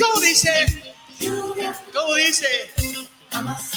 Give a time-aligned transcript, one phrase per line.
[0.00, 0.50] ¿Cómo dice?
[1.92, 2.46] ¿Cómo dice?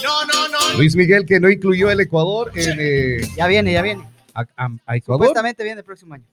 [0.03, 0.77] No, no, no.
[0.77, 4.07] Luis Miguel que no incluyó el Ecuador en eh, Ya viene, ya viene.
[4.33, 5.25] a, a- a Ecuador.
[5.27, 6.25] Supuestamente viene el próximo año.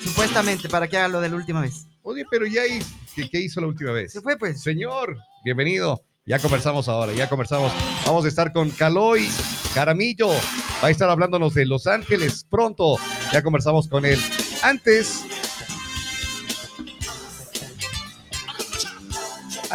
[0.00, 1.86] Supuestamente, para que haga lo de la última vez.
[2.02, 2.80] Oye, pero ya ahí,
[3.16, 4.12] ¿qué, qué hizo la última vez?
[4.12, 4.62] Se fue, pues.
[4.62, 6.02] Señor, bienvenido.
[6.26, 7.72] Ya conversamos ahora, ya conversamos.
[8.06, 9.28] Vamos a estar con Caloy
[9.74, 10.28] Caramillo.
[10.82, 12.96] Va a estar hablándonos de Los Ángeles pronto.
[13.32, 14.18] Ya conversamos con él.
[14.62, 15.24] Antes,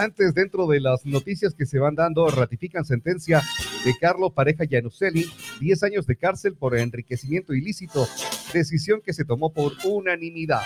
[0.04, 3.42] antes dentro de las noticias que se van dando, ratifican sentencia
[3.84, 5.26] de Carlos Pareja Yanuselli,
[5.60, 8.08] 10 años de cárcel por enriquecimiento ilícito,
[8.54, 10.62] decisión que se tomó por unanimidad.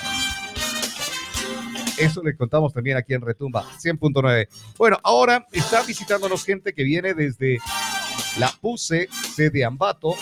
[1.97, 4.47] Eso le contamos también aquí en Retumba 100.9.
[4.77, 7.59] Bueno, ahora está visitándonos gente que viene desde
[8.39, 10.15] la PUSE, sede Ambato.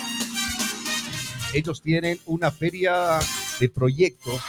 [1.53, 3.19] Ellos tienen una feria
[3.59, 4.41] de proyectos.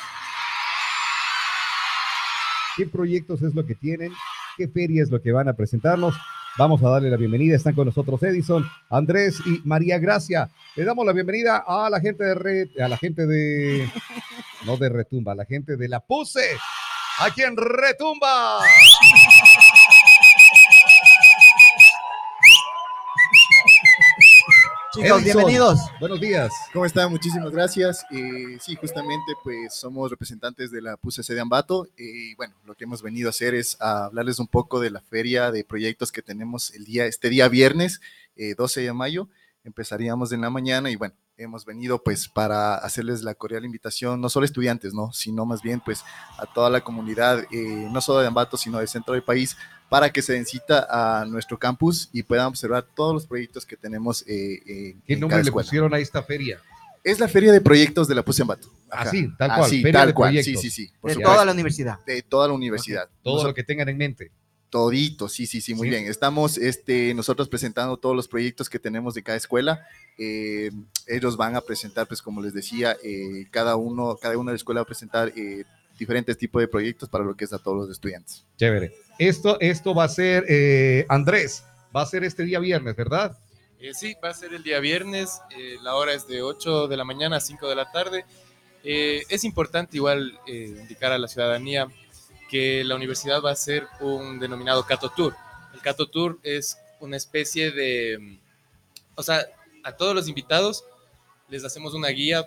[2.76, 4.12] ¿Qué proyectos es lo que tienen?
[4.56, 6.14] ¿Qué feria es lo que van a presentarnos?
[6.58, 7.56] Vamos a darle la bienvenida.
[7.56, 10.50] Están con nosotros Edison, Andrés y María Gracia.
[10.76, 13.88] Le damos la bienvenida a la gente de Red, a la gente de
[14.66, 16.58] no de Retumba, a la gente de la PUSE.
[17.20, 18.60] Aquí en Retumba.
[24.94, 25.80] Chicos, Edison, bienvenidos.
[26.00, 26.52] Buenos días.
[26.70, 27.10] ¿Cómo están?
[27.10, 28.04] Muchísimas gracias.
[28.10, 32.84] Eh, sí, justamente pues somos representantes de la PUSC de Ambato y bueno, lo que
[32.84, 36.20] hemos venido a hacer es a hablarles un poco de la feria de proyectos que
[36.20, 38.02] tenemos el día, este día viernes,
[38.36, 39.28] eh, 12 de mayo.
[39.64, 44.28] Empezaríamos en la mañana y bueno, hemos venido pues para hacerles la cordial invitación, no
[44.28, 45.12] solo estudiantes, ¿no?
[45.12, 46.04] Sino más bien pues
[46.38, 49.56] a toda la comunidad, eh, no solo de Ambato, sino del centro del país,
[49.88, 54.22] para que se incita a nuestro campus y puedan observar todos los proyectos que tenemos
[54.26, 55.66] eh, eh, ¿Qué en nombre cada le escuela.
[55.66, 56.60] pusieron a esta feria?
[57.04, 58.68] Es la feria de proyectos de la PUSE Ambato.
[58.88, 59.02] Ajá.
[59.10, 59.60] Así, tal cual.
[59.62, 60.28] Así, feria tal de cual.
[60.30, 60.62] proyectos.
[60.62, 60.92] Sí, sí, sí.
[61.00, 61.32] Por De supuesto.
[61.32, 61.98] toda la universidad.
[62.06, 63.08] De toda la universidad.
[63.22, 64.30] Todo lo que tengan en mente.
[64.72, 65.90] Todito, sí, sí, sí, muy Sí.
[65.90, 66.06] bien.
[66.06, 69.86] Estamos este, nosotros presentando todos los proyectos que tenemos de cada escuela.
[70.16, 70.70] Eh,
[71.06, 74.56] ellos van a presentar, pues como les decía, eh, cada uno, cada una de la
[74.56, 75.64] escuela va a presentar eh,
[75.98, 78.46] diferentes tipos de proyectos para lo que es a todos los estudiantes.
[78.56, 78.94] Chévere.
[79.18, 83.36] Esto, esto va a ser, eh, Andrés, va a ser este día viernes, ¿verdad?
[83.78, 86.96] Eh, sí, va a ser el día viernes, eh, la hora es de 8 de
[86.96, 88.24] la mañana a 5 de la tarde.
[88.84, 91.88] Eh, es importante igual eh, indicar a la ciudadanía
[92.52, 95.34] que la universidad va a hacer un denominado Cato Tour.
[95.72, 98.38] El Cato Tour es una especie de, mm,
[99.14, 99.46] o sea,
[99.82, 100.84] a todos los invitados
[101.48, 102.46] les hacemos una guía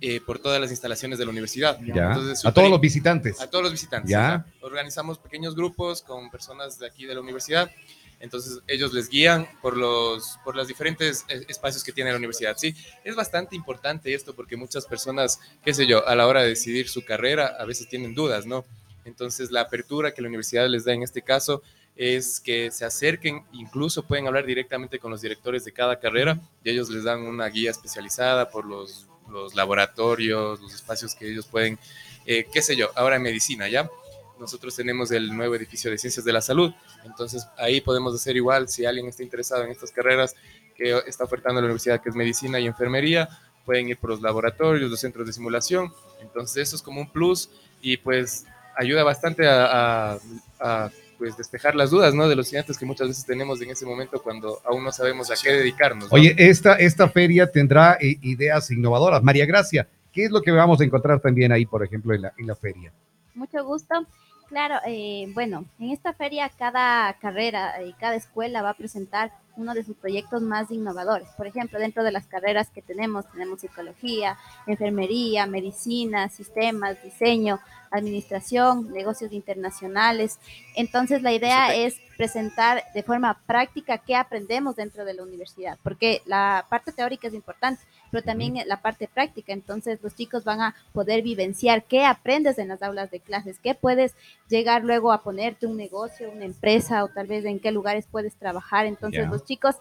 [0.00, 1.78] eh, por todas las instalaciones de la universidad.
[1.80, 2.08] Ya.
[2.08, 3.40] Entonces, a todos los visitantes.
[3.40, 4.10] a todos los visitantes.
[4.10, 4.44] Ya.
[4.62, 7.70] Organizamos pequeños grupos con personas de aquí de la universidad.
[8.18, 12.56] Entonces ellos les guían por los, por los diferentes eh, espacios que tiene la universidad.
[12.58, 12.74] Sí,
[13.04, 16.88] es bastante importante esto porque muchas personas, qué sé yo, a la hora de decidir
[16.88, 18.64] su carrera, a veces tienen dudas, ¿no?
[19.06, 21.62] Entonces la apertura que la universidad les da en este caso
[21.96, 26.70] es que se acerquen, incluso pueden hablar directamente con los directores de cada carrera y
[26.70, 29.06] ellos les dan una guía especializada por los,
[29.54, 31.78] laboratorios, los espacios que ellos pueden,
[32.26, 33.90] eh, qué sé yo, ahora en medicina, ¿ya?
[34.38, 36.72] Nosotros tenemos el nuevo edificio de ciencias de la salud,
[37.04, 40.36] entonces ahí podemos hacer igual, si alguien está interesado en estas carreras
[40.76, 43.28] que está ofertando la universidad, que es medicina y enfermería,
[43.64, 47.50] pueden ir por los laboratorios, los centros de simulación, entonces eso es como un plus
[47.80, 48.44] y pues
[48.76, 50.18] ayuda bastante a, a-
[50.60, 52.28] a, pues despejar las dudas, ¿no?
[52.28, 55.34] De los estudiantes que muchas veces tenemos en ese momento cuando aún no sabemos a
[55.42, 56.10] qué dedicarnos.
[56.10, 56.14] ¿no?
[56.14, 59.22] Oye, esta, esta feria tendrá eh, ideas innovadoras.
[59.22, 62.32] María Gracia, ¿qué es lo que vamos a encontrar también ahí, por ejemplo, en la,
[62.36, 62.92] en la feria?
[63.34, 64.06] Mucho gusto.
[64.50, 69.72] Claro, eh, bueno, en esta feria cada carrera y cada escuela va a presentar uno
[69.74, 71.28] de sus proyectos más innovadores.
[71.36, 77.58] Por ejemplo, dentro de las carreras que tenemos, tenemos psicología, enfermería, medicina, sistemas, diseño,
[77.90, 80.38] administración, negocios internacionales.
[80.74, 86.22] Entonces, la idea es presentar de forma práctica qué aprendemos dentro de la universidad, porque
[86.24, 89.52] la parte teórica es importante, pero también la parte práctica.
[89.52, 93.74] Entonces, los chicos van a poder vivenciar qué aprendes en las aulas de clases, qué
[93.74, 94.14] puedes
[94.48, 98.34] llegar luego a ponerte un negocio, una empresa o tal vez en qué lugares puedes
[98.34, 98.86] trabajar.
[98.86, 99.76] Entonces, los chicos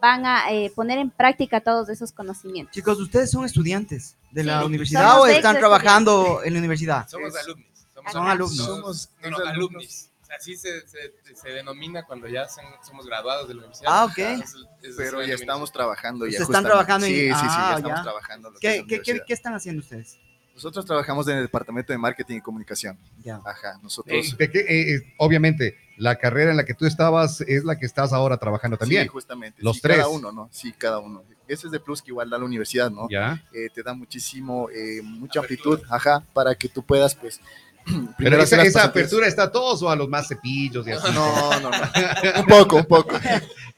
[0.00, 2.74] van a eh, poner en práctica todos esos conocimientos.
[2.74, 7.06] Chicos, ¿ustedes son estudiantes de la universidad somos o están trabajando en la universidad?
[7.08, 7.66] Somos alumnos.
[7.94, 8.66] Somos, Son alumnos.
[8.66, 9.36] Somos no,
[10.26, 13.90] sea, así se, se, se denomina cuando ya son- somos graduados de la universidad.
[13.92, 14.18] Ah, ok.
[14.18, 16.24] Es- es- es Pero ya estamos trabajando.
[16.26, 16.68] Ya ¿Ustedes están justamente.
[16.68, 18.02] trabajando en- Sí, sí, sí, Ah, ya estamos ya.
[18.02, 18.52] trabajando.
[18.52, 20.18] que es ¿Qué, qué, qué, qué están haciendo ustedes?
[20.60, 22.98] Nosotros trabajamos en el departamento de marketing y comunicación.
[23.24, 23.40] Ya.
[23.46, 24.36] Ajá, Eh, nosotros.
[24.36, 27.86] de que, eh, eh, obviamente, la carrera en la que tú estabas es la que
[27.86, 29.04] estás ahora trabajando también.
[29.04, 29.62] Sí, justamente.
[29.62, 30.06] Los sí, Cada tres.
[30.10, 30.50] uno, ¿no?
[30.52, 31.24] Sí, cada uno.
[31.48, 33.08] Ese es de plus que igual da la universidad, ¿no?
[33.08, 33.42] Ya.
[33.54, 35.76] Eh, te da muchísimo, eh, mucha Apertura.
[35.76, 37.40] amplitud, ajá, para que tú puedas, pues,
[38.18, 41.10] Pero esa, esa apertura está a todos o a los más cepillos y así.
[41.14, 41.78] No, no, no.
[42.40, 43.18] Un poco, un poco.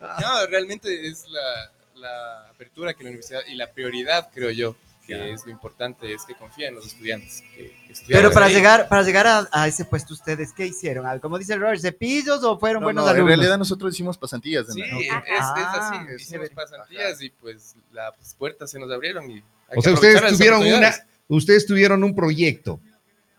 [0.00, 4.74] No, realmente es la, la apertura que la universidad y la prioridad, creo yo,
[5.06, 5.26] que Ya.
[5.26, 7.42] es lo importante, es que confía en los estudiantes.
[7.54, 7.74] que-
[8.08, 8.54] Pero para ahí.
[8.54, 11.04] llegar, para llegar a, a ese puesto, ¿ustedes qué hicieron?
[11.06, 13.36] Ah, Como dice el Roger, ¿cepillos o fueron No, buenos no, en alumnos?
[13.36, 14.66] realidad nosotros hicimos pasantías.
[14.68, 15.10] en Sí, la- es, es
[15.40, 16.06] Ah, así.
[16.06, 19.30] qué Hicimos pasantías y pues las puertas se nos abrieron.
[19.30, 19.42] Y
[19.76, 20.94] O sea, ustedes tuvieron una,
[21.28, 22.78] ustedes tuvieron un proyecto,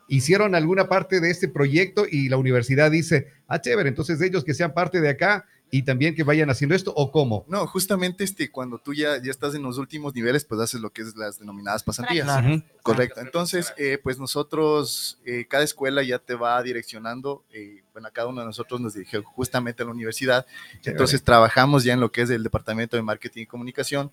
[0.07, 4.53] hicieron alguna parte de este proyecto y la universidad dice, ah, chévere, entonces ellos que
[4.53, 7.45] sean parte de acá y también que vayan haciendo esto, ¿o cómo?
[7.47, 10.91] No, justamente este, cuando tú ya, ya estás en los últimos niveles, pues haces lo
[10.91, 12.25] que es las denominadas pasantías.
[12.25, 12.61] Claro.
[12.83, 13.21] Correcto.
[13.21, 18.27] Entonces, eh, pues nosotros, eh, cada escuela ya te va direccionando, eh, bueno, a cada
[18.27, 20.45] uno de nosotros nos dirigió justamente a la universidad.
[20.85, 24.11] Entonces, trabajamos ya en lo que es el departamento de marketing y comunicación.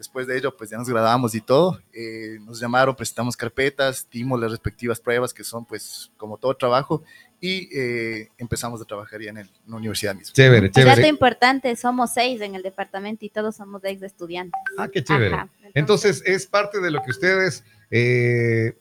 [0.00, 1.78] Después de ello, pues ya nos graduamos y todo.
[1.92, 7.02] Eh, nos llamaron, presentamos carpetas, dimos las respectivas pruebas, que son pues como todo trabajo,
[7.40, 10.32] y eh, empezamos a trabajar ya en, el- en la universidad misma.
[10.34, 11.08] Chévere, Un dato chévere.
[11.08, 14.60] importante, somos seis en el departamento y todos somos ex estudiantes.
[14.76, 15.34] Ah, qué chévere.
[15.34, 15.48] Ajá.
[15.74, 18.76] Entonces, es parte de lo que ustedes eh,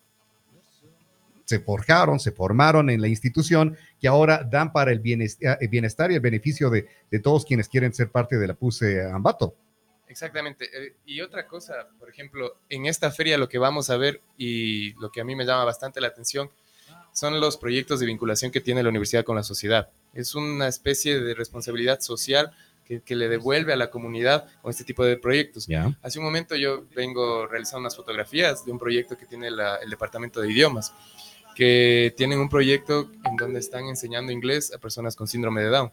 [1.46, 6.12] se forjaron, se formaron en la institución, que ahora dan para el bienestar, el bienestar
[6.12, 9.56] y el beneficio de, de todos quienes quieren ser parte de la PUSE Ambato.
[10.08, 10.66] Exactamente.
[10.66, 14.94] Eh, Y otra cosa, por ejemplo, en esta feria lo que vamos a ver y
[15.00, 16.50] lo que a mí me llama bastante la atención
[17.14, 19.90] son los proyectos de vinculación que tiene la universidad con la sociedad.
[20.14, 22.52] Es una especie de responsabilidad social
[22.86, 25.68] que, que le devuelve a la comunidad con este tipo de proyectos.
[25.68, 25.96] Ya.
[26.02, 29.90] Hace un momento yo vengo realizando unas fotografías de un proyecto que tiene la- el
[29.90, 30.94] Departamento de Idiomas,
[31.56, 35.92] que tienen un proyecto en donde están enseñando inglés a personas con síndrome de Down.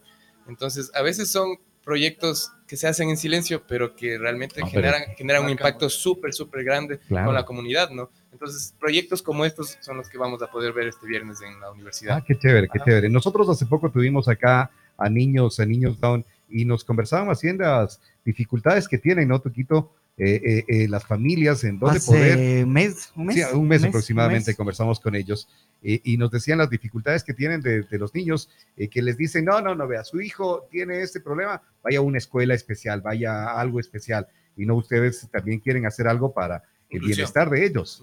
[0.48, 4.82] Entonces, a veces son proyectos que se hacen en silencio, pero que realmente No, pero-
[4.90, 7.26] generan, generan un impacto súper, súper grande Claro.
[7.26, 8.10] con la comunidad, ¿no?
[8.32, 11.70] Entonces, proyectos como estos son los que vamos a poder ver este viernes en la
[11.70, 12.16] universidad.
[12.18, 12.84] Ah, qué chévere, qué Ajá.
[12.86, 13.08] chévere.
[13.08, 14.68] Nosotros hace poco tuvimos acá
[14.98, 19.94] a niños, a niños down, y nos conversaban haciendo las dificultades que tienen, ¿no, Tuquito?
[20.18, 23.36] Eh, eh, eh, las familias en donde Hace poder un mes, un mes.
[23.36, 24.56] Sí, un mes un aproximadamente mes.
[24.56, 25.46] conversamos con ellos
[25.82, 28.48] eh, y nos decían las dificultades que tienen de, de los niños,
[28.78, 32.00] eh, que les dicen, no, no, no, vea, su hijo tiene este problema, vaya a
[32.00, 34.26] una escuela especial, vaya a algo especial,
[34.56, 37.16] y no ustedes también quieren hacer algo para el Inclusión.
[37.16, 38.02] bienestar de ellos.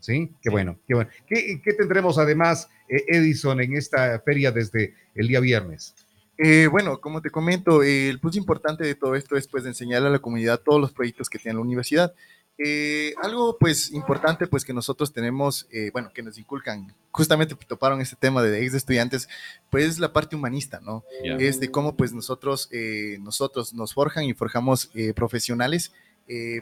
[0.00, 1.08] Sí, qué bueno, qué bueno.
[1.26, 5.94] ¿Qué, qué tendremos además, eh, Edison, en esta feria desde el día viernes?
[6.38, 10.08] Eh, bueno, como te comento, eh, el punto importante de todo esto es pues enseñarle
[10.08, 12.14] a la comunidad todos los proyectos que tiene la universidad.
[12.56, 18.00] Eh, algo pues importante pues que nosotros tenemos, eh, bueno, que nos inculcan, justamente toparon
[18.00, 19.28] este tema de ex estudiantes,
[19.70, 21.04] pues es la parte humanista, ¿no?
[21.22, 25.92] Es de cómo pues nosotros, eh, nosotros nos forjan y forjamos profesionales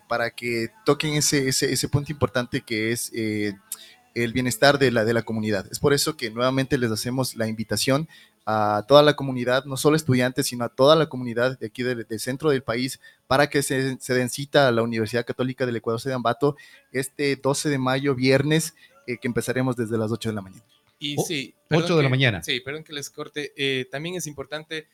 [0.08, 5.14] para que toquen ese, ese, ese punto importante que es el bienestar de la, de
[5.14, 5.66] la comunidad.
[5.70, 8.08] Es por eso que nuevamente les hacemos la invitación
[8.44, 12.06] a toda la comunidad, no solo estudiantes, sino a toda la comunidad de aquí del,
[12.06, 15.76] del centro del país, para que se, se den cita a la Universidad Católica del
[15.76, 16.56] Ecuador de Ambato
[16.92, 18.74] este 12 de mayo, viernes,
[19.06, 20.64] eh, que empezaremos desde las 8 de la mañana.
[20.98, 21.54] Y sí.
[21.64, 22.42] ocho perdón de la mañana.
[22.42, 23.52] Sí, perdón que les corte.
[23.56, 24.86] eh, también es importante,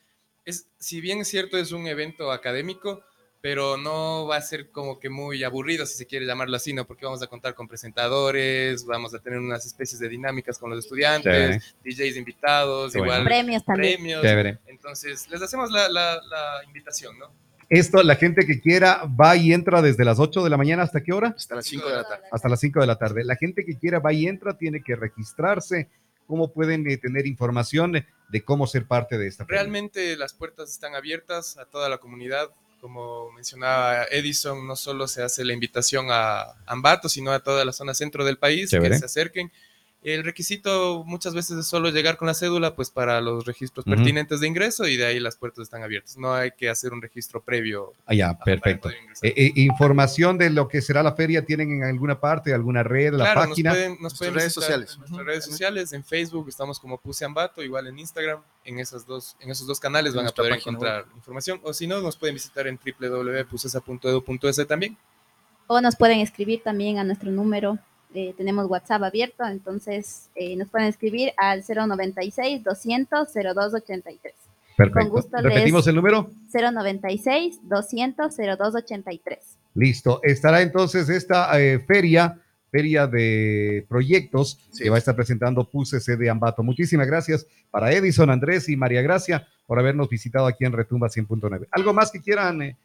[0.45, 3.03] es, si bien es cierto, es un evento académico,
[3.41, 6.87] pero no va a ser como que muy aburrido, si se quiere llamarlo así, ¿no?
[6.87, 10.81] Porque vamos a contar con presentadores, vamos a tener unas especies de dinámicas con los
[10.85, 13.07] estudiantes, DJs invitados, bueno.
[13.07, 13.95] igual Premios también.
[13.97, 14.23] premios.
[14.23, 14.59] Chévere.
[14.67, 17.31] Entonces, les hacemos la, la- la invitación, ¿no?
[17.71, 21.03] Esto, la gente que quiera va y entra desde las 8 de la mañana hasta
[21.03, 21.35] qué hora?
[21.37, 22.25] Hasta las 5 de la tarde.
[22.33, 23.25] hasta las 5 de la tarde.
[23.25, 25.87] La gente que quiera va y entra tiene que registrarse.
[26.27, 29.45] ¿Cómo pueden eh, tener información de cómo ser parte de esta?
[29.47, 32.49] Realmente las puertas están abiertas a toda la comunidad.
[32.81, 37.73] Como mencionaba Edison, no solo se hace la invitación a Ambato, sino a toda la
[37.73, 38.95] zona centro del país Chévere.
[38.95, 39.53] que se acerquen.
[40.03, 44.39] El requisito muchas veces es solo llegar con la cédula, pues para los registros pertinentes
[44.39, 46.17] de ingreso y de ahí las puertas están abiertas.
[46.17, 47.93] No hay que hacer un registro previo.
[48.07, 48.91] Ah, ya, perfecto.
[48.91, 53.13] Eh, eh, información de lo que será la feria tienen en alguna parte, alguna red,
[53.13, 53.71] la Claro, página.
[53.71, 54.93] Nos pueden, nos Nuestras pueden redes sociales.
[54.93, 59.05] en Nuestras redes sociales, en Facebook estamos como Puse Ambato, igual en Instagram, en, esas
[59.05, 62.17] dos, en esos dos canales En van a poder encontrar información, o si no, nos
[62.17, 64.97] pueden visitar en www.pusesa.edu.es también.
[65.67, 67.79] O nos pueden escribir también a nuestro número.
[68.15, 74.35] Eh, tenemos WhatsApp abierto, entonces eh, nos pueden escribir al 096 200 0283.
[74.77, 75.01] Perfecto.
[75.01, 76.31] con gusto Repetimos les- el número.
[76.53, 79.39] 096 200 0283.
[79.75, 80.21] Listo.
[80.23, 82.39] Estará entonces esta eh, feria,
[82.71, 84.85] feria de proyectos Sí.
[84.85, 86.63] que va a estar presentando PUSEC de Ambato.
[86.63, 91.67] Muchísimas gracias para Edison, Andrés y María Gracia por habernos visitado aquí en Retumba 100.9.
[91.73, 92.77] ¿Algo más que quieran eh,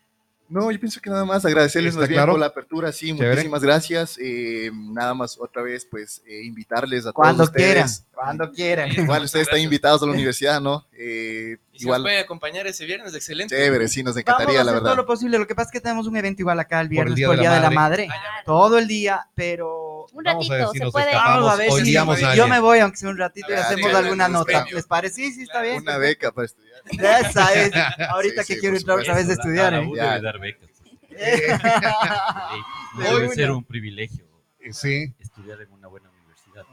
[0.54, 2.34] No, yo pienso que nada más agradecerles ¿Está más bien claro?
[2.34, 3.30] por la apertura, sí, Chévere.
[3.32, 4.18] muchísimas gracias.
[4.22, 7.74] Eh, nada más otra vez, pues, eh, invitarles a Cuando todos ustedes.
[7.74, 8.92] quieran, cuando quieran.
[8.92, 10.86] Igual ustedes están invitados a la universidad, ¿no?
[10.94, 13.56] Eh, Y si igual, nos puede acompañar ese viernes, excelente.
[13.56, 14.98] chévere, sí, nos Vamos a encantaría, hacer la todo verdad.
[14.98, 15.40] lo posible.
[15.40, 17.28] Lo que pasa es que tenemos un evento igual acá el Por el viernes Día
[17.28, 18.08] por de el la Día de la Madre.
[18.08, 18.22] Madre.
[18.46, 21.14] Todo el día, pero Un Vamos a ver ratito, si se nos puede.
[21.16, 23.90] vamos a ver si a yo me voy, aunque sea un ratito, y Ah, hacemos
[23.90, 24.66] sí, alguna sí, nota.
[24.68, 24.76] sí.
[24.76, 25.16] ¿Les parece?
[25.16, 25.82] Sí, sí, está bien.
[25.82, 26.82] Una beca para estudiar.
[27.30, 27.72] Esa es.
[28.10, 29.74] Ahorita Sí, que sí, quiero entrar otra vez a estudiar.
[29.74, 29.92] A la ¿eh?
[29.96, 30.10] Ya.
[30.14, 30.70] debe dar becas.
[31.12, 34.26] Hoy Debe una- ser un privilegio
[34.72, 36.64] Sí, estudiar en una buena universidad.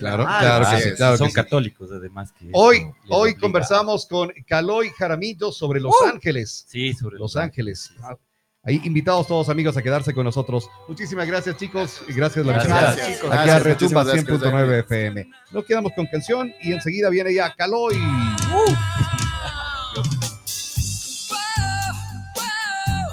[0.00, 1.34] claro, Ah, claro que sí, claro que Son sí.
[1.34, 2.32] católicos, además.
[2.32, 3.38] Que Hoy, hoy obliga.
[3.40, 6.64] conversamos con Caloy Jaramillo sobre Los Ángeles.
[6.68, 7.92] Sí, sobre Los Ángeles.
[8.68, 10.68] Ahí invitados todos amigos a quedarse con nosotros.
[10.86, 12.74] Muchísimas gracias chicos y gracias la Gracias.
[12.74, 12.96] verdad.
[12.96, 14.52] Gracias, Aquí a Retumba muchísimas gracias.
[14.52, 15.30] 100.9 FM.
[15.52, 17.96] Nos quedamos con canción y enseguida viene ya Caloy.